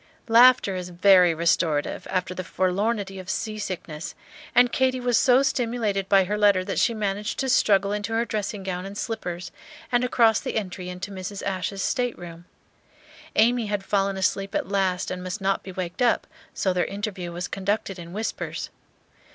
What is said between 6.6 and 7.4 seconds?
that she managed